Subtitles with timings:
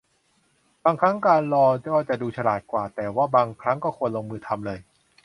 [0.83, 4.79] บางครั้งการรอก็จะดูฉลาดกว่า แต่ว่าบางครั้งก็ควรลงมือทำเลย